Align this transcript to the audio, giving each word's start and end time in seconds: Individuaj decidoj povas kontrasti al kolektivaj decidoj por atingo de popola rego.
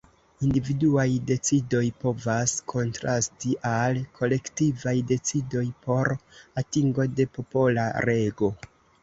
Individuaj 0.45 1.09
decidoj 1.31 1.81
povas 2.03 2.53
kontrasti 2.73 3.53
al 3.73 4.01
kolektivaj 4.21 4.95
decidoj 5.13 5.63
por 5.85 6.11
atingo 6.65 7.09
de 7.21 7.29
popola 7.39 7.87
rego. 8.09 8.53